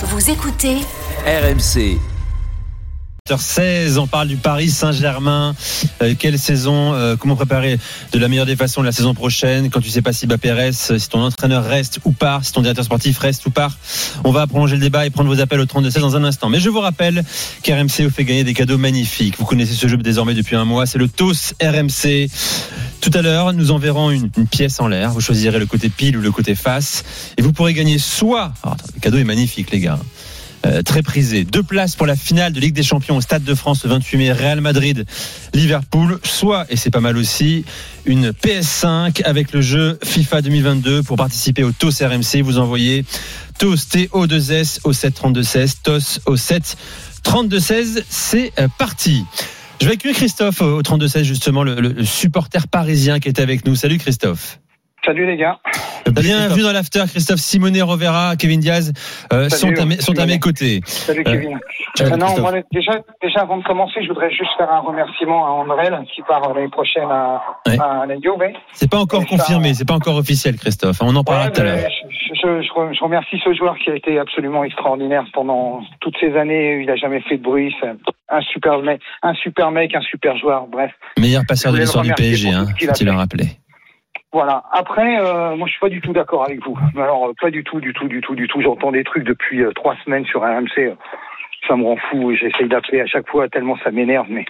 [0.00, 0.76] Vous écoutez
[1.26, 1.98] RMC.
[3.36, 5.54] 16 on parle du Paris Saint-Germain.
[6.00, 7.78] Euh, quelle saison euh, Comment préparer
[8.12, 9.68] de la meilleure des façons la saison prochaine?
[9.68, 12.62] Quand tu sais pas si Mbappé reste, si ton entraîneur reste ou part, si ton
[12.62, 13.76] directeur sportif reste ou part.
[14.24, 16.48] On va prolonger le débat et prendre vos appels au 32-16 dans un instant.
[16.48, 17.22] Mais je vous rappelle
[17.62, 19.34] qu'RMC vous fait gagner des cadeaux magnifiques.
[19.38, 20.86] Vous connaissez ce jeu désormais depuis un mois.
[20.86, 22.28] C'est le TOS RMC.
[23.00, 25.10] Tout à l'heure, nous enverrons une, pièce en l'air.
[25.10, 27.04] Vous choisirez le côté pile ou le côté face.
[27.36, 28.52] Et vous pourrez gagner soit...
[28.62, 29.98] Alors, le cadeau est magnifique, les gars.
[30.66, 31.44] Euh, très prisé.
[31.44, 34.18] Deux places pour la finale de Ligue des Champions au Stade de France le 28
[34.18, 35.06] mai, Real Madrid,
[35.54, 37.64] Liverpool, soit, et c'est pas mal aussi,
[38.06, 42.42] une PS5 avec le jeu FIFA 2022 pour participer au TOS RMC.
[42.42, 43.04] Vous envoyez
[43.58, 46.76] TOS TO2S au 732-16, TOS au 7
[47.22, 48.02] 32-16.
[48.08, 49.24] C'est euh, parti.
[49.80, 53.76] Je vais accueillir Christophe au 32-16, justement, le, le supporter parisien qui est avec nous.
[53.76, 54.58] Salut Christophe.
[55.04, 55.60] Salut les gars.
[56.12, 57.04] Bienvenue dans l'after.
[57.08, 58.92] Christophe Simonet, Rovera, Kevin Diaz
[59.32, 60.80] euh, sont, à mes, sont à mes côtés.
[60.86, 61.58] Salut Kevin.
[62.00, 65.50] Euh, non, moi, déjà, déjà, avant de commencer, je voudrais juste faire un remerciement à
[65.50, 67.78] Andrel qui part l'année prochaine à, Ouais.
[67.80, 68.54] à la Juve.
[68.72, 70.98] C'est pas encore Et ça- confirmé, c'est pas encore officiel, Christophe.
[71.02, 71.78] On en parlera Ouais, tout à l'heure.
[71.78, 76.36] Je, je- je- je remercie ce joueur qui a été absolument extraordinaire pendant toutes ces
[76.36, 76.80] années.
[76.82, 77.74] Il a jamais fait de bruit.
[77.80, 77.88] C'est
[78.30, 80.66] un super mec, un super mec, un super joueur.
[80.70, 80.92] Bref.
[81.18, 83.18] Meilleur passeur de l'histoire du PSG, hein, faut-il le fait.
[83.18, 83.46] rappeler.
[84.32, 84.62] Voilà.
[84.72, 86.78] Après, euh, moi, je suis pas du tout d'accord avec vous.
[86.96, 88.60] Alors, euh, pas du tout, du tout, du tout, du tout.
[88.60, 90.94] J'entends des trucs depuis euh, trois semaines sur RMC.
[91.66, 92.34] Ça me rend fou.
[92.34, 94.26] J'essaye d'appeler à chaque fois tellement ça m'énerve.
[94.28, 94.44] Mais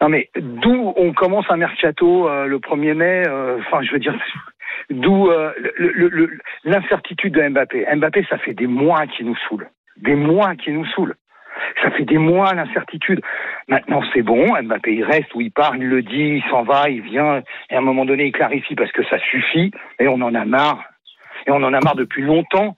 [0.00, 3.98] non, mais d'où on commence un mercato euh, le 1er mai euh, Enfin, je veux
[3.98, 4.14] dire,
[4.90, 5.30] d'où
[6.64, 7.86] l'incertitude de Mbappé.
[7.96, 9.68] Mbappé, ça fait des mois qu'il nous saoule.
[9.96, 11.16] Des mois qu'il nous saoule.
[11.82, 13.20] Ça fait des mois l'incertitude.
[13.68, 14.60] Maintenant, c'est bon.
[14.62, 17.42] Mbappé, il reste ou il part, il le dit, il s'en va, il vient.
[17.70, 19.70] Et à un moment donné, il clarifie parce que ça suffit.
[19.98, 20.84] Et on en a marre.
[21.46, 22.76] Et on en a marre depuis longtemps.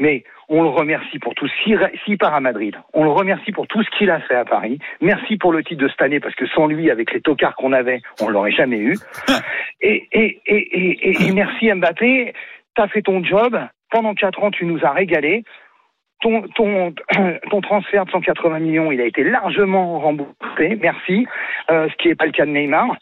[0.00, 1.48] Mais on le remercie pour tout.
[1.64, 4.78] S'il part à Madrid, on le remercie pour tout ce qu'il a fait à Paris.
[5.00, 7.72] Merci pour le titre de cette année parce que sans lui, avec les tocards qu'on
[7.72, 8.96] avait, on l'aurait jamais eu.
[9.84, 12.32] Et, et, et- et merci Mbappé.
[12.76, 13.58] T'as fait ton job.
[13.90, 15.42] Pendant quatre ans, tu nous as régalé.
[16.22, 16.94] Ton, ton,
[17.50, 20.78] ton transfert de 180 millions, il a été largement remboursé.
[20.80, 21.26] Merci.
[21.70, 22.96] Euh, ce qui n'est pas le cas de Neymar.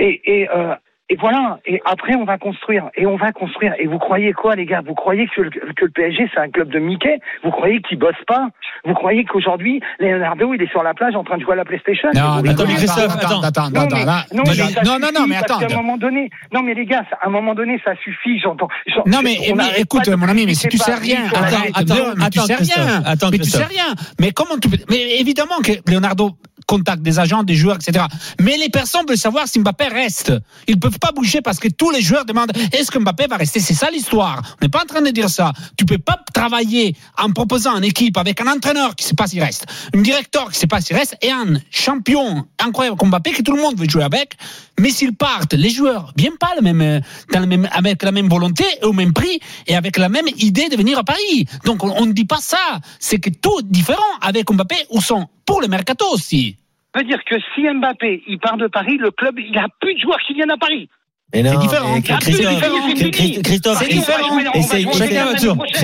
[0.00, 0.74] Euh,
[1.10, 1.58] et voilà.
[1.66, 2.90] Et après, on va construire.
[2.96, 3.72] Et on va construire.
[3.78, 4.82] Et vous croyez quoi, les gars?
[4.86, 7.18] Vous croyez que le, que le PSG, c'est un club de Mickey?
[7.42, 8.48] Vous croyez qu'il bosse pas?
[8.84, 11.64] Vous croyez qu'aujourd'hui, Leonardo, il est sur la plage en train de jouer à la
[11.64, 12.08] PlayStation?
[12.14, 14.24] Non, mais attends, mais Christophe, attends, attends, attends, non, attends, mais, là.
[14.34, 15.58] non, mais mais non, non, non, mais attends.
[15.58, 18.38] qu'à un moment donné, non, mais les gars, à un moment donné, ça suffit.
[18.40, 18.68] J'entends.
[18.86, 19.36] j'en- Non mais,
[19.78, 23.02] écoute mon ami, mais si tu sais rien, attends, attends, mais tu attends, sais rien,
[23.04, 23.94] attends, mais tu sais rien.
[24.20, 26.32] Mais comment tu peux Mais évidemment que Leonardo
[26.66, 28.04] contacte des agents, des joueurs, etc.
[28.42, 30.32] Mais les personnes veulent savoir si Mbappé reste.
[30.66, 33.60] Ils peuvent pas bouger parce que tous les joueurs demandent est-ce que Mbappé va rester?
[33.60, 34.42] C'est ça l'histoire.
[34.60, 35.52] On n'est pas en train de dire ça.
[35.76, 39.42] Tu peux pas travailler en proposant une équipe avec un entraîneur qui sait pas s'il
[39.42, 43.42] reste, un directeur qui sait pas s'il reste et un champion incroyable comme Mbappé que
[43.42, 44.34] tout le monde veut jouer avec.
[44.78, 48.84] Mais s'ils partent, les joueurs viennent pas le même, euh, avec la même volonté et
[48.84, 51.46] au même prix et avec la même idée de venir à Paris.
[51.64, 52.80] Donc on ne dit pas ça.
[53.00, 56.56] C'est que tout différent avec Mbappé ou sont pour le mercato aussi.
[56.94, 60.00] Veut dire que si Mbappé il part de Paris, le club il a plus de
[60.00, 60.88] joueurs qui viennent à Paris.
[61.34, 62.00] Et non, différent.
[62.00, 63.82] Christophe, Christophe,
[64.54, 64.86] essaye-.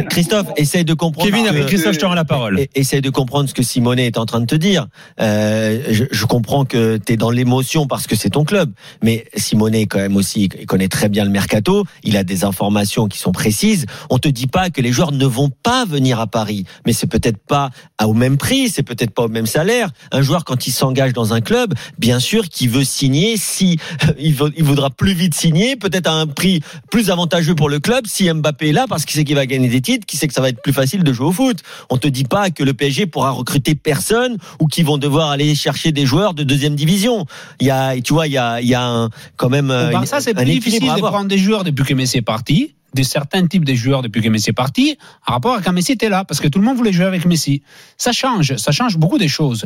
[0.09, 1.29] Christophe, de comprendre.
[1.31, 2.61] Kevin, avec Christophe, je te rends la parole.
[2.61, 4.87] Et- Essaye de comprendre ce que Simonet est en train de te dire.
[5.21, 8.73] Euh, je, je comprends que tu es dans l'émotion parce que c'est ton club.
[9.03, 11.85] Mais Simonet, quand même aussi, il connaît très bien le mercato.
[12.05, 13.85] Il a des informations qui sont précises.
[14.11, 16.65] On te dit pas que les joueurs ne vont pas venir à Paris.
[16.87, 19.91] Mais c'est peut-être pas à- au même prix, c'est peut-être pas au même salaire.
[20.11, 23.79] Un joueur, quand il s'engage dans un club, bien sûr qu'il veut signer si
[24.19, 27.81] il, veut- il voudra plus vite signer, peut-être à un prix plus avantageux pour le
[27.81, 30.29] club si Mbappé est là parce qu'il sait qu'il va gagner des titres, qu'il sait
[30.29, 31.59] que ça va être plus facile de jouer au foot.
[31.91, 35.55] On te dit pas que le PSG pourra recruter personne ou qu'ils vont devoir aller
[35.55, 37.27] chercher des joueurs de deuxième division.
[37.61, 39.75] Il y a, tu vois, il y a, il y a un, quand même Au
[39.75, 43.03] euh, Barça, c'est plus difficile de prendre des joueurs depuis que Messi est parti, de
[43.03, 44.97] certains types de joueurs depuis que Messi est parti,
[45.27, 47.27] par rapport à quand Messi était là, parce que tout le monde voulait jouer avec
[47.27, 47.63] Messi.
[47.99, 49.65] Ça change, ça change beaucoup des choses.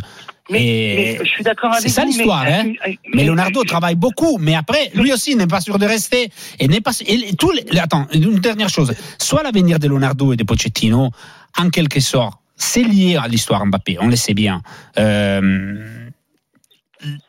[0.50, 2.64] Mais, Et mais je suis d'accord avec c'est ça l'histoire, mais- hein.
[2.86, 6.30] mais- Mais Leonardo travaille beaucoup, mais après, lui aussi n'est pas sûr de rester.
[6.58, 6.92] Et n'est pas.
[7.06, 8.94] et les- attends, une dernière chose.
[9.18, 11.10] Soit l'avenir de Leonardo et de Pochettino,
[11.58, 13.98] en quelque sorte, c'est lié à l'histoire Mbappé.
[14.00, 14.62] On le sait bien.
[14.98, 15.97] Euh,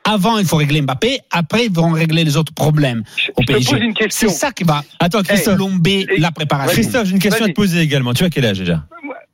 [0.04, 1.20] avant, il faut régler Mbappé.
[1.32, 3.04] Après, ils vont régler les autres problèmes
[3.38, 3.72] au je te PSG.
[3.76, 4.30] pose une question.
[4.30, 5.56] C'est ça qui va Attends, Christophe.
[5.56, 6.74] plomber Hey, la préparation.
[6.74, 8.14] Christophe, j'ai une question à te poser également.
[8.14, 8.84] Tu as quel âge déjà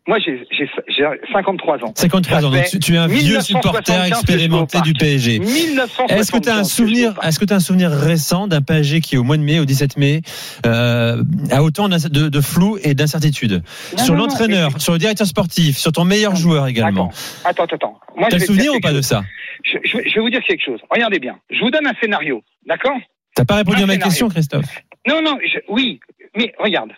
[0.08, 1.04] moi j'ai j'ai- j'ai
[1.34, 1.92] 53 ans.
[1.96, 4.94] 53 ans, donc tu, tu es un vieux 1975 supporter expérimenté du.
[4.94, 5.40] PSG.
[5.40, 8.62] 1975 Est-ce que tu as un souvenir, est-ce que tu as un souvenir récent d'un
[8.62, 10.22] PSG qui au mois de mai, au 17 mai,
[10.68, 13.64] euh, a autant de, de flou et d'incertitude
[13.98, 17.12] sur l'entraîneur, mais- sur le directeur sportif, sur ton meilleur Non, joueur également.
[17.44, 18.00] Attends, attends, attends.
[18.30, 19.06] T'as souvenir ou pas de chose.
[19.08, 19.24] ça?
[19.66, 20.80] Je, je vais- je vais vous dire quelque chose.
[20.90, 21.40] Regardez bien.
[21.50, 22.98] Je vous donne un scénario, d'accord
[23.36, 24.10] T'as pas répondu Un à ma scénario.
[24.10, 24.82] question, Christophe.
[25.08, 26.00] Non, non, je- oui,
[26.38, 26.94] mais regarde.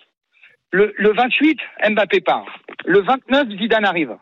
[0.72, 1.58] Le, le 28,
[1.90, 2.46] Mbappé part.
[2.86, 4.16] Le 29, Zidane arrive.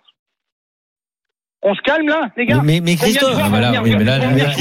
[1.68, 3.98] On se calme là, les gars Mais, Christophe, joueurs Ah, mais là, vont oui, venir
[3.98, 4.54] mais là, jouer mais avec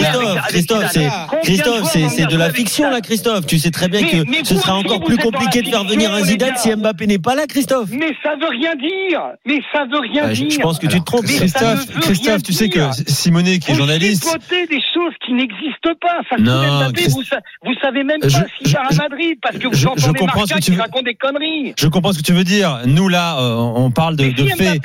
[0.49, 1.09] Christophe, c'est
[1.43, 3.45] Christophe, c'est de la fiction là, Christophe.
[3.47, 6.13] Tu sais très bien Mais- que mais ce sera encore plus compliqué de faire venir
[6.15, 7.91] un Zidane si Mbappé n'est pas là, Christophe.
[7.93, 10.99] Mais ça veut rien dire Mais ça veut rien je, dire je pense que tu
[10.99, 11.27] te trompes.
[11.27, 16.21] Christophe, Christophe, tu sais que Simonet, qui est Vous journaliste, des choses qui n'existent pas.
[16.39, 20.19] Non, vous, sa- vous savez même pas s'il part à Madrid parce que vous entendez
[20.21, 21.75] comprends ce Marca que tu qui veux- raconte des conneries.
[21.79, 22.81] je comprends ce que tu veux dire.
[22.87, 24.25] Nous là, euh, on parle de,
[24.57, 24.83] faits.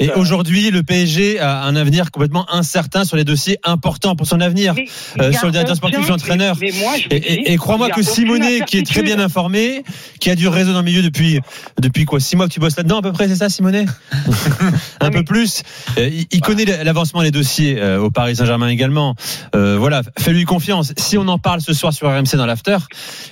[0.00, 4.40] Et aujourd'hui, le PSG a un avenir complètement incertain sur les dossiers importants pour son
[4.40, 4.74] avenir.
[4.74, 4.86] mais
[5.20, 6.56] euh, sur le directeur sportif l'entraîneur.
[7.10, 9.84] Et, et- et crois-moi que Simonet, qui est très bien informé,
[10.20, 11.40] qui a du réseau dans le milieu depuis
[11.80, 13.84] depuis quoi six mois que tu bosses là-dedans à peu près, c'est ça, Simonet?
[15.00, 15.62] Un peu plus.
[15.98, 19.14] Euh, il il connaît l'avancement des dossiers euh, au Paris Saint-Germain également.
[19.54, 20.92] Euh, voilà, fais-lui confiance.
[20.96, 22.78] Si on en parle ce soir sur RMC dans l'after,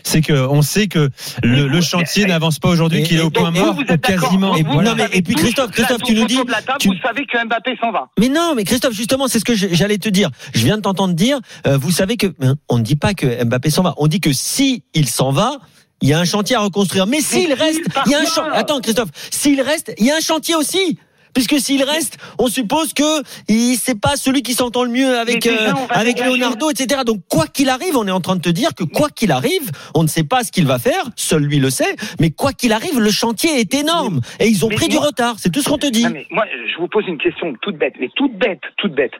[0.02, 1.10] c'est que on sait que
[1.42, 4.56] le, le chantier n'avance pas aujourd'hui, qu'il est au point mort ou quasiment.
[4.56, 6.36] Et non, mais- puis, Christophe, Christophe, tu nous dis-
[6.78, 8.01] tu- Vous savez que Mbappé s'en va.
[8.19, 10.31] Mais non, mais Christophe, justement, c'est ce que j'allais te dire.
[10.54, 13.44] Je viens de t'entendre dire, euh, vous savez que hein, on ne dit pas que
[13.44, 13.94] Mbappé s'en va.
[13.96, 15.58] On dit que si il s'en va,
[16.00, 17.06] il y a un chantier à reconstruire.
[17.06, 18.52] Mais s'il reste, il y a un chantier.
[18.54, 20.99] Attends, Christophe, s'il reste, il y a un chantier aussi.
[21.34, 25.46] Puisque s'il reste, on suppose que il c'est pas celui qui s'entend le mieux avec
[25.46, 26.20] euh, avec.
[26.23, 27.02] Leonardo, etc.
[27.05, 29.70] Donc quoi qu'il arrive, on est en train de te dire que quoi qu'il arrive,
[29.94, 31.96] on ne sait pas ce qu'il va faire, seul lui le sait.
[32.20, 35.37] Mais quoi qu'il arrive, le chantier est énorme et ils ont Mais pris du retard.
[35.38, 36.05] C'est tout ce qu'on te dit.
[36.05, 39.12] Non, mais moi, je vous pose une question toute bête, mais toute bête, toute bête.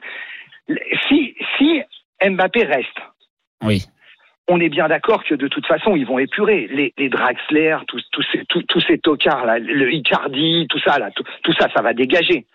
[1.09, 1.81] Si, si
[2.25, 2.87] Mbappé reste,
[3.63, 3.85] Oui.
[4.47, 8.01] On est bien d'accord que de toute façon, ils vont épurer les, les Draxler, tous,
[8.11, 11.67] tous ces, tous, tous ces tocards là, le Icardi, tout ça là, tout, tout ça,
[11.75, 12.45] ça va dégager.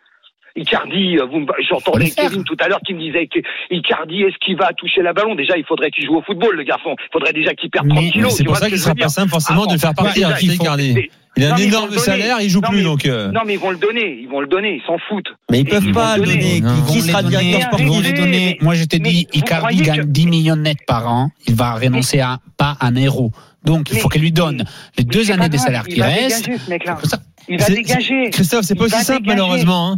[0.56, 1.26] Icardi, euh,
[1.69, 2.11] j'entendais.
[2.11, 3.38] Kevin tout à l'heure qui me disait que
[3.70, 5.35] Icardi, est-ce qu'il va toucher la ballon?
[5.35, 6.96] Déjà, il faudrait qu'il joue au football, le garçon.
[6.99, 8.35] Il faudrait déjà qu'il perde Mais- 30 Mais kilos.
[8.37, 11.11] c'est pour ça qu'il sera pas simple forcément Ah de faire partir, Icardi.
[11.38, 13.06] Il a Non, un énorme salaire, il joue Non, plus mais- donc.
[13.06, 15.29] euh, Non, mais ils vont le donner, ils vont le donner, ils s'en foutent.
[15.50, 16.61] Mais ils peuvent Ils pas le donner.
[16.61, 16.82] Non.
[16.90, 17.82] Qui, sera directeur arrêtez.
[17.82, 18.58] ils vont sportif les donner.
[18.61, 18.99] Moi, je dis,
[19.32, 21.31] vous Icardi gagne que- 10 millions net par an.
[21.46, 23.31] Il va renoncer à pas un euro.
[23.64, 24.64] Donc, il Mais- faut qu'elle lui donne
[24.99, 26.46] les Mais deux années pas de grave, salaire il qui restent.
[26.46, 27.06] Comme.
[27.49, 28.31] Il va dégager.
[28.31, 29.93] Christophe, c'est pas aussi simple malheureusement.
[29.93, 29.96] hein.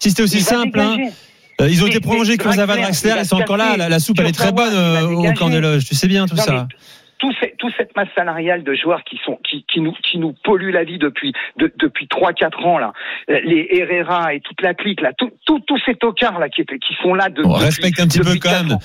[0.00, 0.96] Si c'était aussi simple, hein,
[1.60, 3.76] euh, ils ont Mais- été prolongés mais Kurzawa, Draxler, ils sont encore là.
[3.76, 5.84] La, la soupe, elle est très bonne euh, au camp des loges.
[5.84, 6.66] Tu sais bien tout Non, ça.
[7.18, 10.32] Tout, ces- toute cette masse salariale de joueurs qui sont qui, qui nous qui nous
[10.44, 12.92] polluent la vie depuis de- depuis trois quatre ans là,
[13.30, 16.64] Euh, les Herrera et toute la clique là, tout- tout- tous ces tocards là qui
[16.64, 18.72] qui sont là de, depuis- respecte un petit peu quand même.
[18.72, 18.78] ans.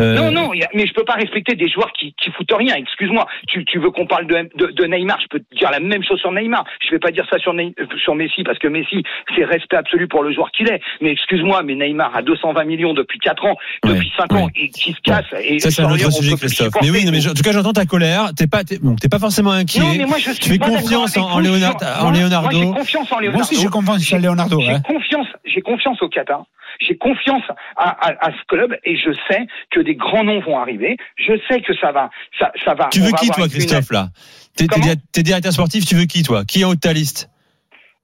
[0.00, 2.74] Euh, Non, non, mais je peux pas respecter des joueurs qui, qui foutent rien.
[2.76, 3.26] Excuse-moi.
[3.48, 5.18] Tu, tu veux qu'on parle de, de, de Neymar?
[5.20, 6.64] Je peux te dire la même chose sur Neymar.
[6.84, 9.02] Je vais pas dire ça sur, Ney- euh, sur Messi parce que Messi,
[9.34, 10.80] c'est respect absolu pour le joueur qu'il est.
[11.00, 14.52] Mais excuse-moi, mais Neymar a 220 millions depuis 4 ans, Ouais, depuis 5 ans, ouais.
[14.56, 15.24] et qui se casse.
[15.42, 16.74] Et Ça, c'est un autre on sujet, Christophe.
[16.82, 18.30] Mais oui, mais en tout cas, j'entends ta colère.
[18.36, 19.80] T'es pas, t'es, bon, t'es pas forcément inquiet.
[19.80, 22.50] Non, mais moi, je suis tu fais confiance en, en Léonard- en Leonardo.
[22.50, 23.32] Moi, j'ai confiance en Leonardo.
[23.38, 24.60] Moi aussi, je confiance sur Leonardo.
[24.60, 26.44] J'ai confiance, j'ai confiance au Qatar.
[26.80, 27.42] J'ai confiance
[27.76, 30.96] à, à, à ce club et je sais que des grands noms vont arriver.
[31.16, 32.88] Je sais que ça va, ça, ça va.
[32.92, 34.08] tu veux qui, toi, Christophe, là?
[34.56, 34.66] T'es,
[35.12, 36.44] t'es, directeur sportif, tu veux qui, toi?
[36.44, 37.30] Qui est en haut de ta liste?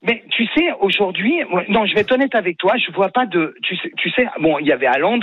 [0.02, 1.34] Mais tu sais, aujourd'hui,
[1.68, 4.26] non, je vais être honnête avec toi, je vois pas de, tu sais, tu sais,
[4.40, 5.20] bon, il y avait Haaland.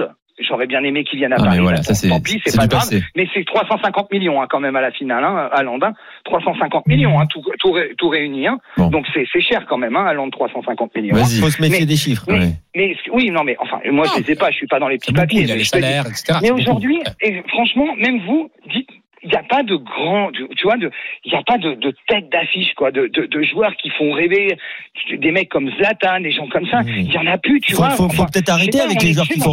[0.47, 1.57] J'aurais bien aimé qu'il vienne à Ah, Paris.
[1.57, 2.81] mais voilà, Bon, ça, c'est- tant pis, c'est pas grave.
[2.81, 3.03] passé.
[3.15, 5.79] Mais c'est 350 millions hein, quand même à la finale, hein, Haaland.
[5.81, 5.93] hein.
[6.25, 8.47] 350 millions, hein, tout, tout, ré- tout réuni.
[8.47, 8.59] Hein.
[8.77, 8.87] Bon.
[8.89, 11.15] Donc c'est cher quand même, hein, Haaland 350 millions.
[11.15, 11.19] hein.
[11.19, 11.39] Vas-y.
[11.41, 12.23] Faut se méfier Mais- des chiffres.
[12.27, 12.49] Mais, Ouais.
[12.75, 14.87] mais oui, non, mais enfin, moi Non, je les ai pas, je suis pas dans
[14.87, 15.41] les petits beaucoup, papiers.
[15.41, 16.39] il y a mais salaires, etc.
[16.41, 16.61] mais beaucoup.
[16.61, 18.89] aujourd'hui, et franchement, même vous, dites,
[19.21, 20.89] il n'y a pas de grand, de- tu vois, de-
[21.25, 24.13] il n'y a pas de, de tête d'affiche, quoi, de, de, de joueurs qui font
[24.13, 24.57] rêver,
[25.11, 26.83] des mecs comme Zlatan, des gens comme ça.
[26.83, 26.89] Mmh.
[26.99, 27.89] Il y en a plus, tu Faut, vois.
[27.91, 29.51] faut, faut Enfin, peut-être sais arrêter pas, avec les joueurs qui font dans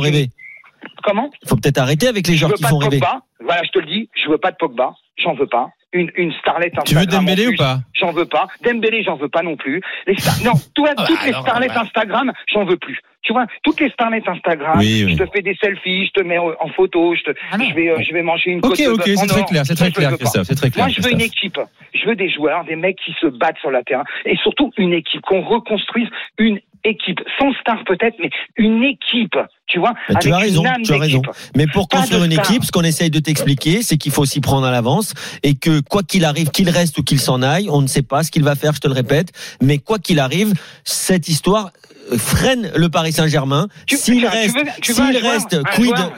[1.07, 1.19] rêver.
[1.19, 2.99] Comment Faut peut-être arrêter avec les Je joueurs veux qui pas font de rêver.
[3.01, 3.21] Pogba.
[3.41, 4.95] Voilà, je te le dis, je veux pas de Pogba.
[5.19, 5.71] J'en veux pas.
[5.93, 8.49] Une, une starlette Tu veux Dembélé ou pas J'en veux pas.
[8.63, 9.81] Dembélé, j'en veux pas non plus.
[10.07, 11.77] Les star- Non, toi, Ah, toutes les starlets ouais.
[11.79, 12.99] Instagram, j'en veux plus.
[13.23, 15.17] Tu vois, toutes les starlets Instagram, Oui, oui.
[15.19, 17.89] je te fais des selfies, je te mets en photo, je, te, Ah je, vais,
[17.91, 20.17] euh, je vais manger une Ok, côte de ok, c'est très clair, c'est très clair.
[20.17, 20.85] Christophe, c'est très clair.
[20.87, 21.59] Moi, je veux une équipe.
[21.95, 24.05] Je veux des joueurs, des mecs qui se battent sur la terrain.
[24.27, 26.09] Et surtout, une équipe, qu'on reconstruise
[26.39, 30.83] une équipe, sans star peut-être, mais une équipe, tu vois, tu as raison, une âme
[30.83, 31.23] tu as raison.
[31.57, 32.51] Mais pour Pas construire une star.
[32.51, 35.81] équipe, ce qu'on essaye de t'expliquer, c'est qu'il faut s'y prendre à l'avance et que
[35.81, 38.45] quoi qu'il arrive, qu'il reste ou qu'il s'en aille, on ne sait pas ce qu'il
[38.45, 39.33] va faire, je te le répète.
[39.63, 40.53] Mais quoi qu'il arrive,
[40.85, 41.71] cette histoire
[42.19, 43.67] freine le Paris Saint-Germain.
[43.89, 45.59] S'il reste, s'il reste,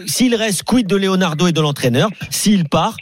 [0.06, 2.10] s'il reste, quid de Leonardo et de l'entraîneur.
[2.30, 2.96] S'il part,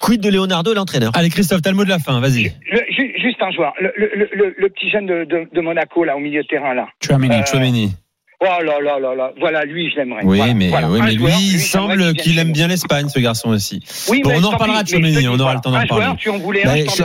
[0.00, 1.12] quid de Leonardo et l'entraîneur?
[1.14, 2.54] Allez, Christophe, t'as le mot de la fin, vas-y.
[2.70, 6.16] Le- juste un joueur, le, le, le, le petit jeune de, de, de Monaco là
[6.16, 6.88] au milieu de terrain là.
[7.18, 7.40] Mené.
[7.40, 7.92] Euh, Chouameni.
[8.40, 10.22] Oh là là là là, voilà lui je l'aimerais.
[10.24, 10.90] Oui, Voilà, mais, voilà.
[10.90, 13.80] oui, mais lui, il semble qu'il aime bien l'Espagne, ce garçon aussi.
[14.08, 16.06] Oui, Bon, on en reparlera de Chouameni, te on aura le temps d'en parler.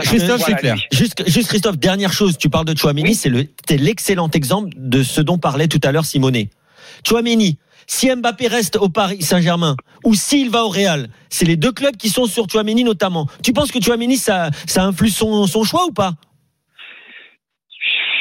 [0.02, 0.76] Christophe, c'est clair.
[0.92, 3.14] Juste, juste Christophe, dernière chose, tu parles de Chouameni, Oui.
[3.14, 6.48] c'est le, c'est l'excellent exemple de ce dont parlait tout à l'heure Simonet.
[7.06, 11.72] Chouameni, si Mbappé reste au Paris Saint-Germain ou s'il va au Real, c'est les deux
[11.72, 13.26] clubs qui sont sur Chouameni notamment.
[13.42, 16.12] Tu penses que Chouameni ça, ça influe son, son choix ou pas?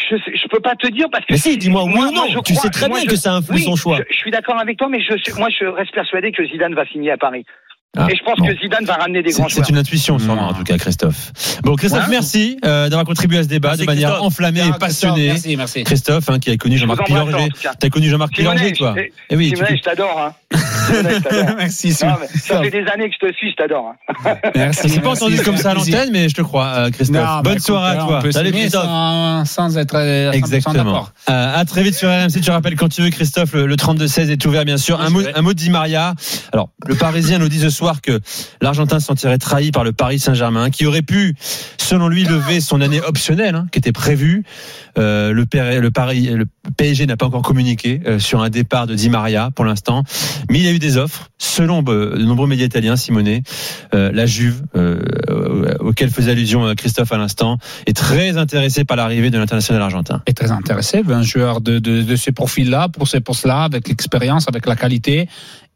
[0.09, 1.33] Je, sais- je peux pas te dire parce que.
[1.33, 2.27] Mais si, dis-moi oui ou moi, non.
[2.29, 3.97] je Tu crois- sais très bien je- que ça influe oui, son choix.
[3.97, 6.85] Je, je suis d'accord avec toi, mais je, moi je reste persuadé que Zidane va
[6.85, 7.45] signer à Paris.
[7.95, 8.45] Ah, Et je pense bon.
[8.47, 9.69] que Zidane va ramener des C'est grands c'est joueurs.
[9.71, 11.31] une intuition, sûrement, en tout cas, Christophe.
[11.63, 12.11] Bon, Christophe, Ouais.
[12.11, 14.27] merci euh, d'avoir contribué à ce débat Merci, de manière Christophe.
[14.27, 15.27] enflammée Ah, et passionnée.
[15.29, 15.83] Merci, merci.
[15.83, 17.49] Christophe, hein, qui a connu Jean-Marc Pilorget.
[17.61, 17.73] cas.
[17.79, 18.93] T'as connu Jean-Marc Pilorget, toi
[19.29, 20.19] Eh oui, tu je t'adore.
[20.21, 20.33] Hein.
[21.57, 22.17] Merci, Non, Sylvain.
[22.21, 23.93] mais ça fait des années que je te suis, je t'adore.
[24.25, 24.35] Hein.
[24.55, 24.87] Merci.
[24.87, 27.17] Je t'ai pas entendu comme ça à l'antenne, mais je te crois, euh, Christophe.
[27.17, 28.31] Non, bah, Bonne écoute, soirée à on toi.
[28.31, 28.83] Salut, Christophe.
[28.83, 30.73] Sans, sans être euh, 100% Exactement.
[30.85, 31.11] d'accord.
[31.29, 32.39] Euh, à très vite sur RMC.
[32.41, 33.53] Tu rappelles quand tu veux, Christophe.
[33.53, 35.01] Le, le 32-16 est ouvert, bien sûr.
[35.01, 36.13] Un mot, un mot de Di Maria.
[36.53, 38.19] Alors, le Parisien nous dit ce soir que
[38.61, 41.35] l'Argentin se sentirait trahi par le Paris Saint-Germain, qui aurait pu,
[41.77, 44.43] selon lui, lever son année optionnelle, hein, qui était prévue.
[44.97, 45.45] Euh, le,
[45.91, 49.65] Paris, le PSG n'a pas encore communiqué euh, sur un départ de Di Maria pour
[49.65, 50.03] l'instant,
[50.49, 51.29] mais il y a eu des offres.
[51.37, 53.43] Selon euh, de nombreux médias italiens, Simonet,
[53.93, 58.97] euh, la Juve, euh, euh, auquel faisait allusion Christophe à l'instant, est très intéressée par
[58.97, 60.21] l'arrivée de l'international argentin.
[60.25, 64.47] est très intéressé, un joueur de, de, de ce profil-là, pour ces postes-là, avec l'expérience,
[64.47, 65.27] avec la qualité.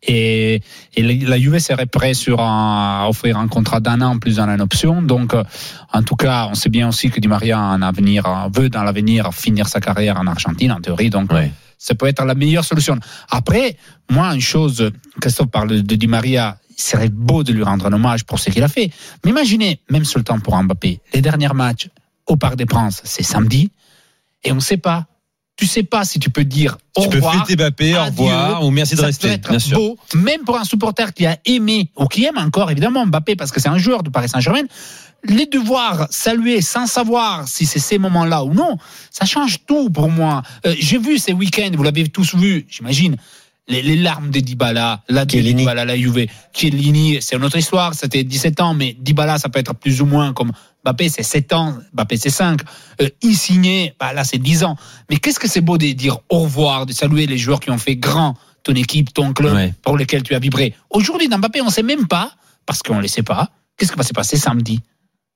[0.04, 0.62] Et,
[0.96, 4.62] et la Juve serait prêt sur un, à offrir un contrat d'un an plus une
[4.62, 5.02] option.
[5.02, 5.44] Donc, euh,
[5.94, 8.70] en tout cas, on sait bien aussi que Di Maria a un avenir, euh, veut
[8.70, 11.12] dans l'avenir finir sa carrière en Argentine, en théorie.
[11.12, 11.52] Donc, Ouais.
[11.78, 12.98] ça peut être la meilleure solution.
[13.30, 13.78] Après,
[14.10, 17.94] moi, une chose, Christophe parle de Di Maria, il serait beau de lui rendre un
[17.94, 18.90] hommage pour ce qu'il a fait.
[19.24, 21.90] Mais imaginez, même sur le temps pour Mbappé, les derniers matchs
[22.26, 23.72] au Parc des Princes, c'est samedi,
[24.44, 25.06] et on ne sait pas.
[25.62, 27.46] Tu sais pas si tu peux dire au Tu peux revoir.
[27.46, 29.78] fêter Mbappé, au revoir, ou merci de ça rester, peut être bien sûr.
[29.78, 33.52] beau, même pour un supporter qui a aimé ou qui aime encore évidemment Mbappé parce
[33.52, 34.64] que c'est un joueur du Paris Saint-Germain.
[35.24, 38.78] Les devoir saluer sans savoir si c'est ces moments-là ou non,
[39.12, 40.42] ça change tout pour moi.
[40.66, 43.16] Euh, J'ai vu ces week-ends, vous l'avez tous vu, j'imagine.
[43.68, 45.40] Les, les larmes de Dybala, la de.
[45.40, 49.60] Dybala, la Juve, Chiellini, c'est une autre histoire, c'était 17 ans, mais Dybala, ça peut
[49.60, 50.52] être plus ou moins comme
[50.84, 52.62] Mbappé, c'est 7 ans, Mbappé, c'est 5.
[53.02, 54.76] Euh, Insigné, bah là, c'est 10 ans.
[55.10, 57.78] Mais qu'est-ce que c'est beau de dire au revoir, de saluer les joueurs qui ont
[57.78, 59.74] fait grand ton équipe, ton club, Ouais.
[59.84, 60.76] pour lesquels tu as vibré.
[60.90, 62.32] Aujourd'hui, dans Mbappé, on ne sait même pas,
[62.66, 64.82] parce qu'on ne le sait pas, qu'est-ce qui va se passer samedi?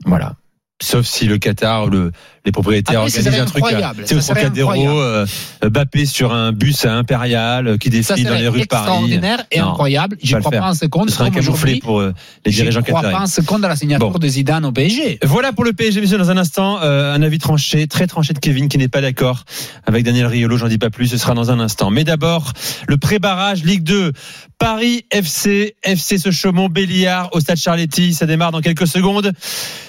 [0.05, 0.35] Voilà.
[0.81, 2.11] Sauf si le Qatar le,
[2.45, 3.63] les propriétaires ça organisent un truc.
[3.65, 5.25] Tu sais, au Trocadéro, euh,
[5.63, 8.83] Mbappé sur un bus à impérial euh, qui défile dans les rues de Paris.
[8.83, 10.17] extraordinaire et Non, incroyable.
[10.23, 11.09] Je ne crois pas un seconde.
[11.09, 12.13] Ce serait un camouflet pour euh,
[12.45, 13.15] les Je dirigeants ne crois qataris.
[13.15, 14.19] pas un seconde à la signature Bon.
[14.19, 15.19] de Zidane au PSG.
[15.23, 18.39] Voilà pour le PSG, messieurs, dans un instant, euh, un avis tranché, très tranché de
[18.39, 19.43] Kevin qui n'est pas d'accord
[19.85, 21.89] avec Daniel Riolo, j'en dis pas plus, ce sera dans un instant.
[21.89, 22.53] Mais d'abord,
[22.87, 24.11] le pré-barrage Ligue 2,
[24.59, 29.31] Paris FC, FC Sochaux Béliard au Stade Charletti, ça démarre dans quelques secondes.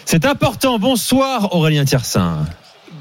[0.04, 2.45] C'est important, bonsoir Aurélien Tiersin.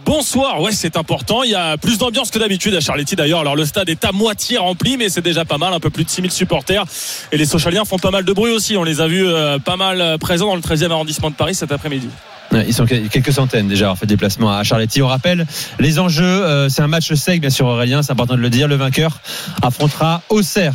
[0.06, 3.56] Bonsoir, ouais c'est important, il y a plus d'ambiance que d'habitude à Charletti d'ailleurs, alors
[3.56, 6.10] le stade est à moitié rempli mais c'est déjà pas mal, un peu plus de
[6.12, 6.86] 6000 supporters
[7.32, 9.78] et les Sochaliens font pas mal de bruit aussi, on les a vus euh, pas
[9.78, 12.08] mal euh, présents dans le 13e arrondissement de Paris cet après-midi.
[12.52, 15.02] Ils sont quel- quelques centaines déjà avoir fait déplacement à Charletti.
[15.02, 15.48] On rappelle
[15.80, 18.68] les enjeux, euh, c'est un match sec bien sûr Aurélien, c'est important de le dire.
[18.68, 19.20] Le vainqueur
[19.64, 20.74] affrontera Auxerre.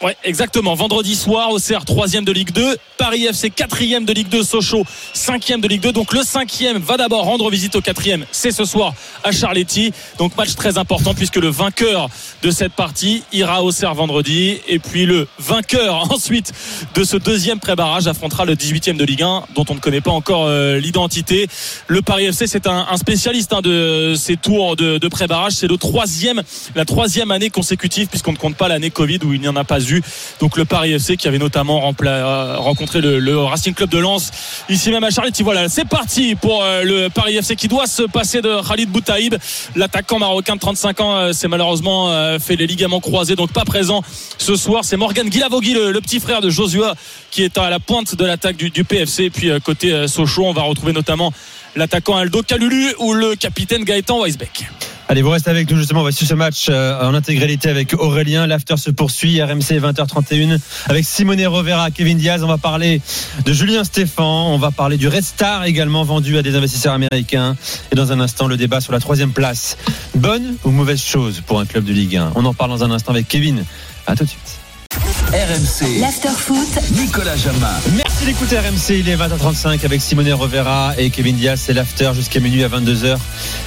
[0.00, 0.76] Ouais, exactement.
[0.76, 2.76] Vendredi soir, Auxerre, troisième de Ligue 2.
[2.98, 4.44] Paris FC, quatrième de Ligue 2.
[4.44, 5.90] Sochaux, cinquième de Ligue 2.
[5.90, 8.24] Donc le cinquième va d'abord rendre visite au quatrième.
[8.30, 9.92] C'est ce soir à Charletti.
[10.18, 12.10] Donc match très important puisque le vainqueur
[12.42, 14.60] de cette partie ira à Auxerre vendredi.
[14.68, 16.52] Et puis le vainqueur ensuite
[16.94, 20.12] de ce deuxième pré-barrage affrontera le 18e de Ligue 1 dont on ne connaît pas
[20.12, 21.48] encore euh, l'identité.
[21.88, 25.54] Le Paris FC, c'est un, un spécialiste hein, de ces tours de, de pré-barrage.
[25.54, 26.42] C'est le troisième,
[26.76, 29.64] la troisième année consécutive puisqu'on ne compte pas l'année Covid où il n'y en a
[29.64, 29.87] pas eu.
[30.40, 34.30] Donc le Paris FC qui avait notamment euh, rencontré le, Racing Club de Lens
[34.68, 35.42] ici même à Charletti.
[35.42, 39.36] Voilà, c'est parti pour euh, le Paris FC qui doit se passer de Khalid Boutaïb.
[39.76, 44.02] L'attaquant marocain de 35 ans euh, s'est malheureusement fait les ligaments croisés, donc pas présent
[44.38, 44.84] ce soir.
[44.84, 46.94] C'est Morgan Guilavogui, le, petit frère de Josua,
[47.30, 49.24] qui est à la pointe de l'attaque du, PFC.
[49.24, 51.32] Et puis côté Sochaux, on va retrouver notamment
[51.76, 54.66] l'attaquant Aldo Kalulu ou le capitaine Gaëtan Weisbeck.
[55.10, 56.02] Allez, vous restez avec nous justement.
[56.02, 58.46] On va suivre ce match euh, en intégralité avec Aurélien.
[58.46, 59.42] L'after se poursuit.
[59.42, 62.44] RMC 20h31 avec Simone Rovera, Kevin Diaz.
[62.44, 63.00] On va parler
[63.42, 64.52] de Julien Stéphan.
[64.52, 67.56] On va parler du Red Star également vendu à des investisseurs américains.
[67.90, 69.78] Et dans un instant, le débat sur la troisième place.
[70.14, 72.90] Bonne ou mauvaise chose pour un club de Ligue 1 On en parle dans un
[72.90, 73.64] instant avec Kevin.
[74.06, 74.67] À tout de suite.
[75.32, 77.68] RMC, L'after-foot, Nicolas Jamin.
[77.94, 82.40] Merci d'écouter RMC, il est 20h35 avec Simone Rovera et Kevin Diaz, c'est l'after jusqu'à
[82.40, 83.18] minuit à 22h.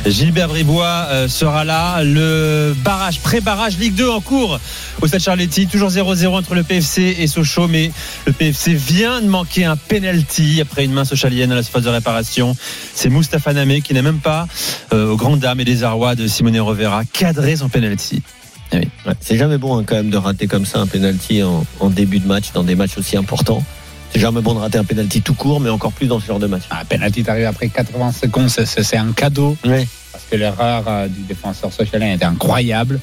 [0.08, 4.60] Gilbert Bribois euh, sera là, le barrage, pré-barrage Ligue 2 en cours
[5.04, 7.92] au Stade Charletti, toujours 0-0 entre le PFC et Sochaux, mais
[8.26, 11.90] le PFC vient de manquer un penalty après une main sochalienne à la surface de
[11.90, 12.56] réparation.
[12.96, 14.48] C'est Moustapha Namé qui n'a même pas,
[14.94, 18.24] euh, aux grandes dames et des arrois de Simone Rovera, cadré son penalty.
[18.74, 18.88] Ouais,
[19.20, 22.20] c'est jamais bon hein, quand même de rater comme ça un penalty en, en début
[22.20, 23.64] de match dans des matchs aussi importants.
[24.14, 26.40] C'est jamais bon de rater un penalty tout court, mais encore plus dans ce genre
[26.40, 26.64] de match.
[26.70, 29.56] Ah, penalty t'arrives après 80 secondes, c'est- un cadeau.
[29.66, 29.88] Ouais.
[30.12, 33.00] Parce que l'erreur euh, du défenseur socialien était incroyable.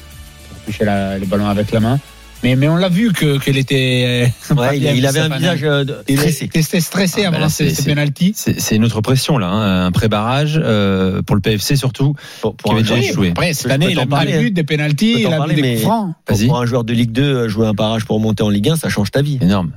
[0.49, 1.99] Pour toucher la- le ballon avec la main.
[2.43, 4.31] Mais, mais on l'a vu que- qu'il était.
[4.49, 5.69] euh, pas Ouais, il, avait un visage Nam.
[5.71, 6.45] euh, Il stressé.
[6.45, 8.31] était stressé, stressé Ah, bah avant là, ces, c'est- ces c'est- penalties.
[8.35, 12.15] C'est c'est une autre pression là, hein, un pré-barrage euh, pour le PFC surtout.
[12.41, 13.29] Pour, pour Qui avait déjà échoué.
[13.31, 15.55] Après, cette année, il a mis parler, des buts, des Je penalties, il a parler,
[15.55, 16.13] des coups francs.
[16.25, 16.47] pour, Vas-y.
[16.47, 18.75] pour un joueur de Ligue 2 euh, jouer un barrage pour monter en Ligue 1,
[18.77, 19.37] ça change ta vie.
[19.41, 19.71] Énorme.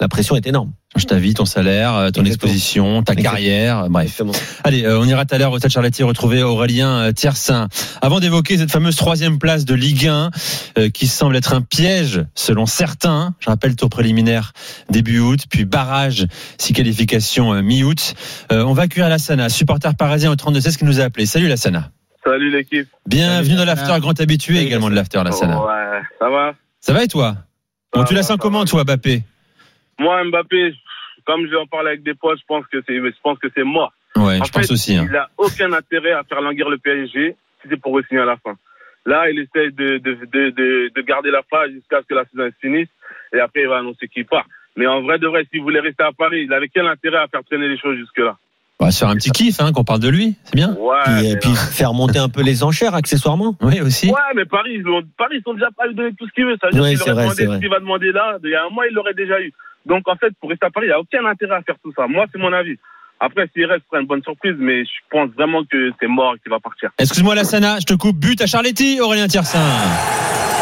[0.00, 0.72] La pression est énorme.
[0.96, 2.26] change ta vie, ton salaire, euh, ton Exactement.
[2.52, 3.22] exposition, ta Exactement.
[3.34, 4.04] carrière, euh, bref.
[4.06, 4.32] Exactement.
[4.64, 7.68] Allez, euh, on ira tout à l'heure au Stade Charletti retrouver Aurélien euh, Tiersin.
[8.00, 10.30] Avant d'évoquer cette fameuse troisième place de Ligue 1
[10.78, 14.52] euh, qui semble être un piège selon certains, je rappelle tour préliminaire
[14.88, 16.26] début août, puis barrage
[16.56, 18.14] si qualification euh, mi-août.
[18.52, 21.26] Euh, on va accueillir Lassana, supporter parisien au 32-16 qui nous a appelé.
[21.26, 21.90] Salut Lassana.
[22.24, 22.88] Salut l'équipe.
[23.06, 25.60] Bienvenue Salut, dans l'after, grand habitué Salut, également de l'after Lassana.
[25.62, 26.54] Ouais, ça va?
[26.80, 27.36] Ça va et toi?
[27.94, 28.64] Bon, tu la sens comment va.
[28.64, 29.24] toi, Bappé
[30.00, 30.74] Moi, Mbappé,
[31.24, 33.48] comme je vais en parler avec des potes, je pense que c'est, je pense que
[33.54, 33.92] c'est moi.
[34.16, 34.96] Ouais, En je pense aussi.
[34.96, 35.06] hein.
[35.08, 38.36] Il a aucun intérêt à faire languir le PSG si c'est pour re-signer à la
[38.38, 38.54] fin.
[39.06, 42.24] Là, il essaie de, de, de, de, de garder la phase jusqu'à ce que la
[42.24, 42.88] saison se finisse
[43.32, 44.46] et après il va annoncer qu'il part.
[44.76, 47.28] Mais en vrai de vrai, s'il voulait rester à Paris, il avait quel intérêt à
[47.28, 48.36] faire traîner les choses jusque-là?
[48.90, 51.30] Se faire un petit kiff, hein, qu'on parle de lui, c'est bien Ouais, Puis, mais
[51.32, 53.54] et puis faire monter un peu les enchères accessoirement.
[53.60, 54.08] Oui, aussi.
[54.08, 56.46] Ouais, mais Paris, ils ont, Paris, ils sont déjà pas lui donner tout ce qu'il
[56.46, 56.56] veut.
[56.60, 58.38] Ça veut dire Ouais, qu'il aurait vrai, demandé ce qu'il va demander là.
[58.42, 59.52] Il y a un mois, il l'aurait déjà eu.
[59.86, 61.92] Donc, en fait, pour rester à Paris, il n'y a aucun intérêt à faire tout
[61.96, 62.06] ça.
[62.06, 62.76] Moi, c'est mon avis.
[63.18, 66.34] Après, s'il reste, ce sera une bonne surprise, mais je pense vraiment que c'est mort
[66.42, 66.90] qu'il va partir.
[66.98, 68.16] Excuse-moi Lassana, je te coupe.
[68.16, 69.58] But à Charletti, Aurélien Tiersin.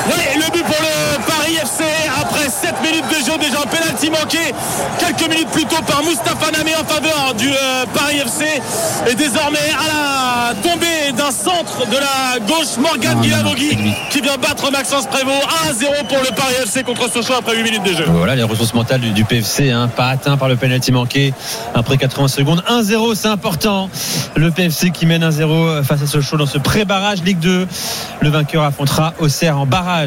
[0.08, 1.84] Ouais, le but pour le Paris FC
[2.20, 4.54] après 7 minutes de jeu déjà un penalty manqué
[4.98, 8.44] quelques minutes plus tôt par Moustapha Namé en faveur du euh, Paris FC
[9.10, 13.94] et désormais à la tombée d'un centre de la gauche Morgan c'est lui.
[14.10, 17.84] qui vient battre Maxence Prévost 1-0 pour le Paris FC contre Sochaux après 8 minutes
[17.84, 18.04] de jeu.
[18.08, 21.34] Voilà les ressources mentales du, du PFC, hein, pas atteint par le penalty manqué
[21.74, 22.62] après 80 secondes.
[22.68, 23.90] 1-0, c'est important.
[24.36, 27.66] Le PFC qui mène 1-0 face à Sochaux dans ce pré-barrage Ligue 2.
[28.20, 29.97] Le vainqueur affrontera Auxerre en barrage.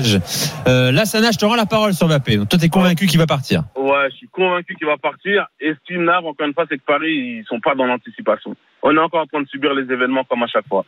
[0.67, 2.38] Euh, Lassana, je te rends la parole sur Mbappé.
[2.38, 5.47] Donc, toi, t'es convaincu qu'il va partir Ouais, je suis convaincu qu'il va partir.
[5.60, 8.56] Et ce qui m'énerve, encore une fois, c'est que Paris, ils sont pas dans l'anticipation.
[8.84, 10.86] On est encore en train de subir les événements comme à chaque fois.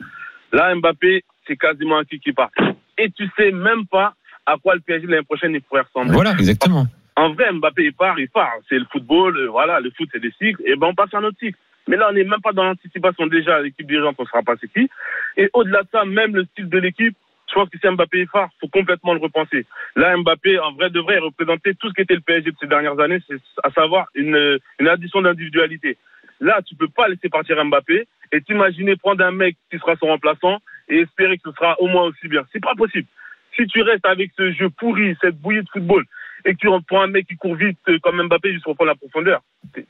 [0.51, 2.51] Là, Mbappé, c'est quasiment un qui qui part.
[2.97, 4.13] Et tu sais même pas
[4.45, 6.13] à quoi le PSG l'année prochaine il pourrait ressembler.
[6.13, 6.85] Voilà, exactement.
[7.15, 8.53] En vrai, Mbappé, il part, il part.
[8.69, 10.61] C'est le football, euh, voilà, le foot, c'est des cycles.
[10.65, 11.57] Et ben, on passe à un autre cycle.
[11.87, 13.61] Mais là, on n'est même pas dans l'anticipation déjà.
[13.61, 14.89] L'équipe dirigeante, on ne sera pas c'est qui.
[15.37, 17.15] Et au-delà de ça, même le style de l'équipe,
[17.53, 19.67] je pense que si Mbappé est part, faut complètement le repenser.
[19.95, 22.99] Là, Mbappé, en vrai de vrai, représentait tout ce qu'était le PSG de ces dernières
[22.99, 23.19] années,
[23.63, 25.97] à savoir une, addition d'individualité.
[26.39, 30.07] Là, tu peux pas laisser partir Mbappé et t'imaginer prendre un mec qui sera son
[30.07, 30.57] remplaçant
[30.89, 32.43] et espérer que ce sera au moins aussi bien.
[32.51, 33.07] C'est pas possible.
[33.55, 36.03] Si tu restes avec ce jeu pourri, cette bouillie de football,
[36.45, 38.89] et que tu prends un mec qui court vite euh, comme Mbappé juste pour prendre
[38.89, 39.41] la profondeur,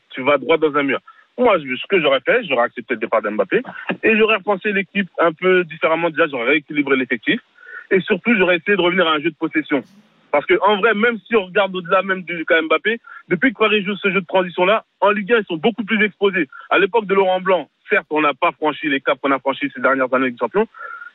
[0.10, 1.00] tu vas droit dans un mur.
[1.38, 3.62] Moi, ce que j'aurais fait, j'aurais accepté le départ d'Mbappé
[4.04, 6.10] et j'aurais repensé l'équipe un peu différemment.
[6.12, 7.40] Déjà, j'aurais rééquilibré l'effectif
[7.92, 9.84] et surtout, j'aurais essayé de revenir à un jeu de possession.
[10.32, 13.60] Parce que en vrai, même si on regarde au-delà même du cas Mbappé, depuis que
[13.60, 16.48] Paris joue ce jeu de transition-là, en Ligue 1, ils sont beaucoup plus exposés.
[16.72, 19.72] À l'époque de Laurent Blanc, certes, on n'a pas franchi les caps qu'on a franchis
[19.76, 20.66] ces dernières années avec champion,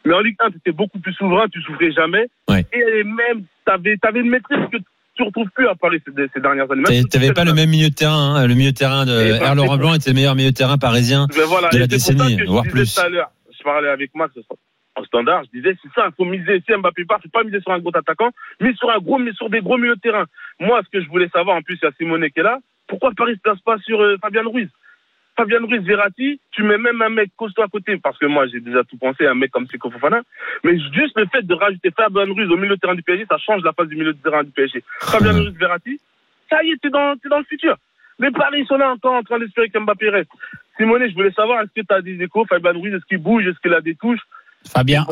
[0.04, 2.28] mais en Ligue 1, tu étais beaucoup plus souverain, tu souffrais jamais.
[2.48, 2.64] Ouais.
[2.72, 4.76] Et même, tu avais, une maîtrise que
[5.16, 6.84] tu retrouves plus à Paris ces, ces dernières années.
[6.84, 8.36] Tu pas sais le même milieu de terrain.
[8.36, 8.46] hein.
[8.46, 9.54] Le milieu de terrain de R.
[9.56, 11.26] Laurent Blanc était le meilleur milieu de terrain parisien.
[11.48, 12.96] Voilà, de la décennie, voire plus.
[12.96, 14.32] je parlais avec Max
[15.00, 17.60] au standard, je disais, c'est ça, il faut miser, si Mbappé part, faut pas miser
[17.60, 18.30] sur un gros attaquant,
[18.60, 20.24] mais sur un gros, mais sur des gros milieux de terrain.
[20.60, 22.58] Moi, ce que je voulais savoir, en plus, il y a Simone qui est là,
[22.86, 24.68] pourquoi Paris se place pas sur euh, Fabien Ruiz?
[25.36, 28.60] Fabien Ruiz, Verratti, tu mets même un mec costaud à côté, parce que moi, j'ai
[28.60, 30.22] déjà tout pensé, un mec comme Seko Fofana,
[30.64, 33.38] mais juste le fait de rajouter Fabien Ruiz au milieu de terrain du PSG, ça
[33.38, 34.82] change la phase du milieu de terrain du PSG.
[35.00, 36.00] Fabien Ruiz, Verratti,
[36.50, 37.76] ça y est, t'es dans, t'es dans le futur.
[38.18, 40.30] Mais Paris, sont là encore en train d'espérer qu'Mbappé reste.
[40.76, 42.44] Simone, je voulais savoir, est-ce que tu as des échos?
[42.46, 43.46] Fabien Ruiz, est-ce qu'il bouge?
[43.46, 44.20] Est-ce qu'il a des touches?
[44.72, 45.06] Fabien,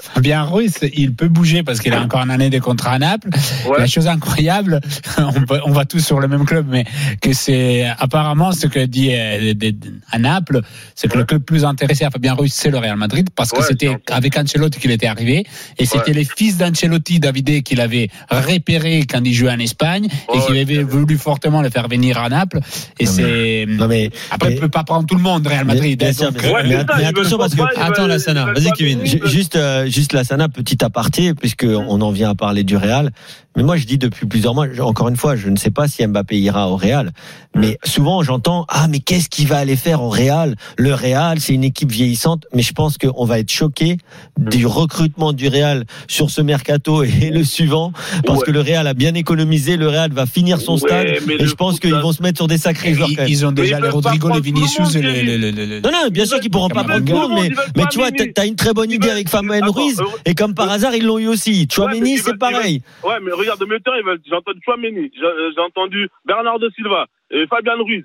[0.00, 3.28] Fabien Ruiz, il peut bouger parce qu'il a encore une année de contrat à Naples.
[3.68, 3.78] Ouais.
[3.78, 4.80] La chose incroyable,
[5.18, 6.84] on, va- on va tous sur le même club, mais
[7.20, 9.74] que c'est apparemment ce que dit euh, de- de-
[10.10, 10.60] à Naples,
[10.94, 13.56] c'est que le club plus intéressé à Fabien Ruiz, c'est le Real Madrid, parce que
[13.58, 15.44] Ouais, c'était avec Ancelotti qu'il était arrivé,
[15.78, 20.38] et c'était les fils d'Ancelotti, Davide, qu'il avait repéré quand il jouait en Espagne, et
[20.40, 22.60] qu'il avait voulu fortement le faire venir à Naples.
[22.98, 26.02] Et c'est Non mais après, mais- il peut pas prendre tout le monde, Real Madrid.
[26.02, 29.00] Hein, donc, mais- euh, mais- mais ils attention, parce que- Attends, Lassana, vas-y, Kevin.
[29.26, 33.10] Juste, euh, juste la Sana, petit aparté, puisque on en vient à parler du Real.
[33.56, 36.06] Mais moi, je dis depuis plusieurs mois, encore une fois, je ne sais pas si
[36.06, 37.12] Mbappé ira au Real.
[37.54, 40.56] Mais souvent, j'entends ah mais qu'est-ce qu'il va aller faire au Real?
[40.76, 42.44] Le Real, c'est une équipe vieillissante.
[42.52, 43.96] Mais je pense qu'on va être choqué
[44.38, 47.92] du recrutement du Real sur ce mercato et le suivant,
[48.26, 48.46] parce Ouais.
[48.46, 49.78] que le Real a bien économisé.
[49.78, 52.36] Le Real va finir son Ouais, stade, mais et je pense qu'ils vont se mettre
[52.36, 53.08] sur des sacrés joueurs.
[53.26, 56.26] ils, ont déjà les Rodrigo, les Vinicius, les, les- les- les- les- Non, non, bien
[56.26, 58.10] sûr qu'ils pourront pas prendre tout le monde, mais, tu vois.
[58.36, 60.54] T'as as une très bonne Ils idée veulent- avec Fabien Attends, Ruiz, euh, et comme
[60.54, 61.66] par hasard, ils l'ont eu aussi.
[61.72, 62.82] Chouameni, c'est pareil.
[63.02, 65.20] Ouais, mais regarde, ils veulent- j'ai entendu Chouameni, j'ai
[65.54, 68.04] j'ai entendu Bernardo Silva, et Fabien Ruiz.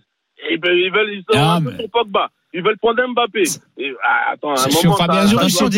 [0.50, 2.30] Et ben, ils veulent, ils sont Ah, sur Pogba.
[2.54, 3.44] Ils veulent prendre Mbappé.
[3.78, 5.70] Et, ah, attends, un moment, Fabien Attention,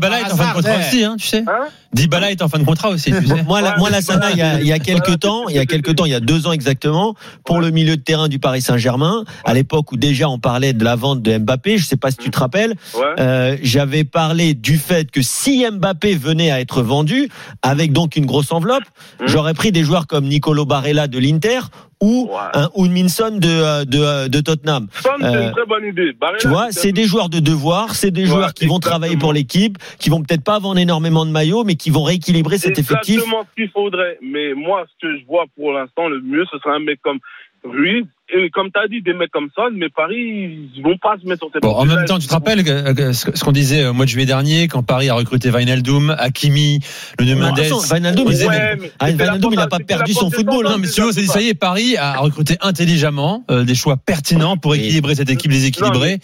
[0.00, 0.78] par est en fin de contrat ouais.
[0.80, 1.44] aussi, hein, tu sais.
[1.46, 3.42] Hein Dybala est en fin de contrat aussi, tu sais.
[3.44, 5.58] Moi, la, moi, la Sana, il y a, il y a quelques temps, il y
[5.60, 8.38] a quelques temps, il y a deux ans exactement, pour le milieu de terrain du
[8.40, 11.96] Paris Saint-Germain, à l'époque où déjà on parlait de la vente de Mbappé, je sais
[11.96, 13.04] pas si tu te rappelles, Ouais.
[13.20, 17.28] euh, j'avais parlé du fait que si Mbappé venait à être vendu,
[17.62, 18.82] avec donc une grosse enveloppe,
[19.20, 19.28] Mhm.
[19.28, 21.60] j'aurais pris des joueurs comme Nicolo Barella de l'Inter
[22.00, 22.36] ou Ouais.
[22.54, 24.86] un Minson de, euh, de, euh, de Tottenham.
[24.92, 26.12] C'est Euh, une très bonne idée.
[26.18, 29.16] Barella, Tu vois, c'est des joueurs de devoir, c'est des Ouais, joueurs qui vont travailler
[29.16, 29.60] pour exactement.
[29.60, 33.16] l'équipe, qui vont peut-être pas vendre énormément de maillots, mais qui vont rééquilibrer cet effectif.
[33.16, 34.18] exactement ce qu'il faudrait.
[34.22, 37.18] Mais moi, ce que je vois pour l'instant, le mieux, ce serait un mec comme
[37.64, 38.06] Ruiz.
[38.32, 41.26] Et comme tu as dit, des mecs comme Son, mais Paris, ils vont pas se
[41.26, 43.52] mettre sur cette Bon, en même temps, tu te rappelles que- que ce ce qu'on
[43.52, 46.80] disait au mois de juillet dernier, quand Paris a recruté Wijnaldum, Hakimi,
[47.18, 47.56] le de Mendes.
[47.56, 51.40] disait, Ouais, la il a pas perdu la son football, non, mais si vous, ça
[51.40, 56.18] y est, Paris a recruté intelligemment euh, des choix pertinents pour équilibrer cette équipe déséquilibrée.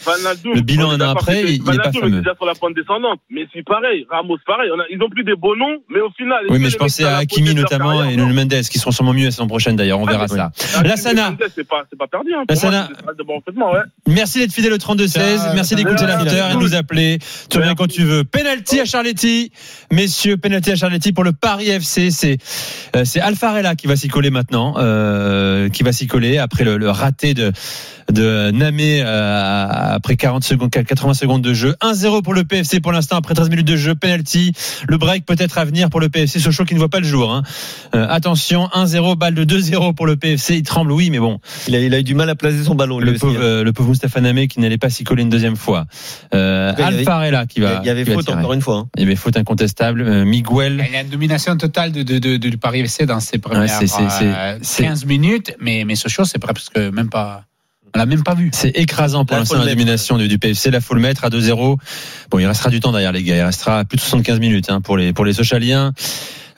[0.55, 2.19] Le bilan un an après, il n'est pas fameux.
[2.19, 3.21] est déjà sur la pente descendante.
[3.31, 6.11] Mais si pareil, Ramos, pareil, on a- ils ont pris des beaux noms, mais au
[6.11, 6.45] final.
[6.49, 8.17] Oui, mais je pensais à ça Hakimi notamment et.
[8.17, 9.99] Nuno Mendes qui seront sûrement mieux la saison prochaine d'ailleurs.
[10.01, 10.53] On Ah, verra ça.
[10.75, 11.37] Hakimi Lassana.
[11.97, 12.31] C'est pas, perdu.
[12.35, 12.45] Hein.
[12.47, 12.89] Pour Lassana.
[12.89, 13.81] moi, c'est de bon recrutement, ouais.
[14.07, 15.09] Merci d'être fidèle au 32-16.
[15.09, 17.19] Ça, Merci d'écouter ça et de nous appeler.
[17.51, 18.25] Tu reviens quand tu veux.
[18.25, 19.51] Penalty à Charletti.
[19.91, 22.11] Messieurs, penalty à Charletti pour le Paris FC.
[22.11, 22.39] C'est,
[22.95, 26.77] euh, c'est Alfarella qui va s'y coller maintenant, euh, qui va s'y coller après le,
[26.77, 27.53] le raté de,
[28.13, 31.75] de Namé, euh, après 40 secondes, 80 secondes de jeu.
[31.81, 33.95] 1-0 pour le PFC pour l'instant après 13 minutes de jeu.
[33.95, 34.53] Penalty.
[34.89, 36.39] Le break peut-être à venir pour le PFC.
[36.39, 37.43] Sochaux qui ne voit pas le jour, hein.
[37.95, 40.57] Euh, attention, 1-0, balle de 2-0 pour le PFC.
[40.57, 41.41] Il tremble, oui, mais bon.
[41.69, 42.99] Il a, il a eu du mal à placer son ballon.
[42.99, 43.43] Le pauvre, hein.
[43.43, 45.87] euh, le pauvre Moustapha Namé qui n'allait pas s'y coller une deuxième fois.
[46.35, 47.81] Euh, cas, il y avait- Alfarella qui va.
[47.83, 48.39] il y avait faute tirer.
[48.39, 48.77] encore une fois.
[48.77, 48.89] hein.
[48.97, 50.03] Il y avait faute incontestable.
[50.03, 50.85] Euh, Miguel.
[50.87, 53.69] Il y a une domination totale de, de, de, du Paris FC dans ses premières
[53.69, 53.87] c'est-
[54.23, 57.45] euh, c'est- 15 minutes, mais, mais Sochaux, c'est presque même pas.
[57.95, 58.51] On l'a même pas vu.
[58.53, 60.71] C'est écrasant pour l'instant la domination du, du PFC.
[60.71, 61.79] Là, faut le mettre à 2-0.
[62.31, 63.37] Bon, il restera du temps derrière les gars.
[63.37, 65.93] Il restera plus de 75 minutes hein, pour les pour les Sochaliens.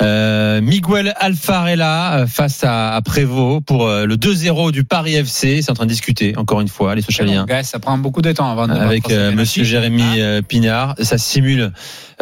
[0.01, 5.61] Euh, Miguel Alfarella euh, face à, à Prévost pour euh, le 2-0 du Paris FC.
[5.63, 7.47] C'est en train de discuter encore une fois les Sochaliens.
[7.47, 9.33] Gars, ça prend beaucoup de temps avant de avec euh.
[9.33, 10.95] Monsieur Jérémy Hein euh, Pinard.
[11.01, 11.73] Ça simule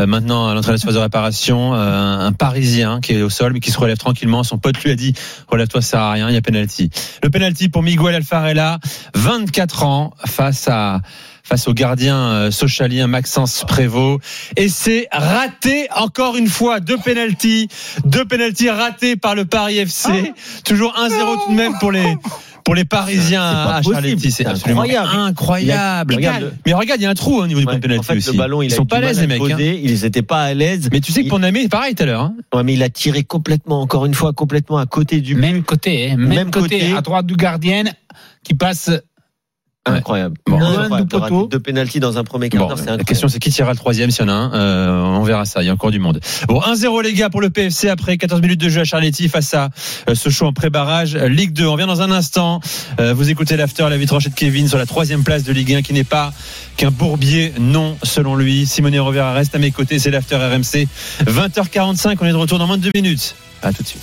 [0.01, 3.31] euh, maintenant à l'entrée de la phase de réparation euh, un Parisien qui est au
[3.31, 4.43] sol mais qui se relève tranquillement.
[4.43, 5.15] Son pote lui a dit
[5.49, 6.91] relève-toi, ça sert à rien, il y a penalty.
[7.23, 8.79] Le penalty pour Miguel Alfarella,
[9.15, 11.01] 24 ans face à
[11.49, 14.21] face au gardien euh, socialien Maxence Prévost
[14.57, 17.69] et c'est raté encore une fois deux penalties
[18.05, 20.33] deux penalties ratés par le Paris FC
[20.65, 22.17] toujours 1-0 tout de même pour les
[22.65, 23.81] pour les Parisiens à.
[23.81, 25.17] Charletti c'est absolument incroyable.
[25.21, 27.79] incroyable Il regarde, mais regarde il y a un trou hein, au niveau du Ouais,
[27.79, 29.41] point de en fait, aussi le ballon, il ils sont pas à l'aise les mecs
[29.41, 29.57] hein.
[29.61, 30.89] Ils étaient pas à l'aise.
[30.91, 32.35] mais tu sais que Il- pour Namé pareil tout à l'heure hein.
[32.53, 35.41] Ouais, mais il a tiré complètement, encore une fois, complètement à côté du but.
[35.43, 36.97] Même côté, hein, même, Même côté, côté.
[36.97, 37.85] à droite du gardien
[38.43, 38.91] qui passe.
[39.87, 40.37] Incroyable.
[40.47, 40.57] Bon.
[40.61, 41.47] Incroyable de poteau.
[41.47, 43.09] Deux pénalties dans un premier quart Bon, d'heure, c'est la incroyable.
[43.09, 44.53] question c'est qui tirera le troisième s'il y en a un.
[44.55, 45.63] Euh, on verra ça.
[45.63, 46.21] Il y a encore du monde.
[46.49, 49.55] Bon, 1-0 les gars pour le PFC après 14 minutes de jeu à Charletti face
[49.55, 49.71] à
[50.11, 51.67] euh, ce show en pré-barrage Euh, Ligue 2.
[51.67, 52.61] On revient dans un instant.
[53.01, 55.73] Euh, vous écoutez l'after, la vie tranchée de Kevin sur la troisième place de Ligue
[55.75, 56.33] 1 qui n'est pas
[56.77, 58.67] qu'un bourbier, non selon lui.
[58.67, 59.99] Simone Rovera reste à mes côtés.
[59.99, 60.89] C'est l'after RMC.
[61.27, 62.17] 20h45.
[62.21, 63.35] On est de retour dans moins de deux minutes.
[63.63, 64.03] À tout de suite.